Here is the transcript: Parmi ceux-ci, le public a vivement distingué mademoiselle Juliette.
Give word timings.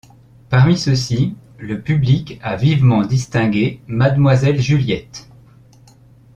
Parmi 0.49 0.79
ceux-ci, 0.79 1.35
le 1.59 1.79
public 1.79 2.39
a 2.41 2.55
vivement 2.55 3.05
distingué 3.05 3.83
mademoiselle 3.85 4.59
Juliette. 4.59 5.29